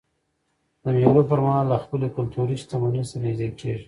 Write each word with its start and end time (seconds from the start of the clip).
د 0.83 0.85
مېلو 0.95 1.21
پر 1.29 1.39
مهال 1.45 1.67
خلک 1.67 1.71
له 1.73 1.77
خپلي 1.83 2.07
کلتوري 2.17 2.55
شتمنۍ 2.61 3.03
سره 3.09 3.21
نيژدې 3.25 3.47
کېږي. 3.59 3.79